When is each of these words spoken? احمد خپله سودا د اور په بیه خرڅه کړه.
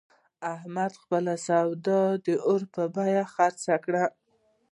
احمد 0.53 0.91
خپله 1.01 1.33
سودا 1.47 2.01
د 2.25 2.27
اور 2.47 2.61
په 2.73 2.83
بیه 2.95 3.23
خرڅه 3.33 3.75
کړه. 3.85 4.03